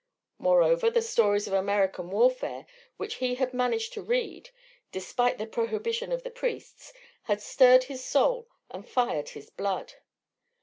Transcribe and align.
Moreover, 0.39 0.89
the 0.89 1.03
stories 1.03 1.45
of 1.45 1.53
American 1.53 2.09
warfare 2.09 2.65
which 2.97 3.17
he 3.17 3.35
had 3.35 3.53
managed 3.53 3.93
to 3.93 4.01
read, 4.01 4.49
despite 4.91 5.37
the 5.37 5.45
prohibition 5.45 6.11
of 6.11 6.23
the 6.23 6.31
priests, 6.31 6.91
had 7.25 7.39
stirred 7.39 7.83
his 7.83 8.03
soul 8.03 8.47
and 8.71 8.89
fired 8.89 9.29
his 9.29 9.51
blood. 9.51 9.93